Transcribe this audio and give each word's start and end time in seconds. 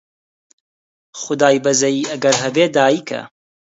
خودای 1.21 1.57
بەزەیی 1.65 2.09
ئەگەر 2.11 2.35
هەبێ 2.43 2.65
دایکە 2.75 3.21